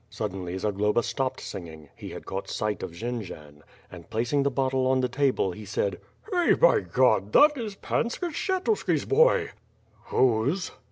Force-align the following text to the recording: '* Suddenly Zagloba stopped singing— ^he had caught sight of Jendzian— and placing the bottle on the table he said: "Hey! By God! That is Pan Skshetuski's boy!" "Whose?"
'* 0.05 0.09
Suddenly 0.09 0.57
Zagloba 0.57 1.03
stopped 1.03 1.41
singing— 1.41 1.89
^he 2.01 2.11
had 2.11 2.25
caught 2.25 2.49
sight 2.49 2.81
of 2.81 2.89
Jendzian— 2.91 3.61
and 3.91 4.09
placing 4.09 4.41
the 4.41 4.49
bottle 4.49 4.87
on 4.87 4.99
the 5.01 5.07
table 5.07 5.51
he 5.51 5.63
said: 5.63 5.99
"Hey! 6.33 6.53
By 6.55 6.79
God! 6.79 7.31
That 7.33 7.55
is 7.55 7.75
Pan 7.75 8.05
Skshetuski's 8.05 9.05
boy!" 9.05 9.51
"Whose?" 10.05 10.71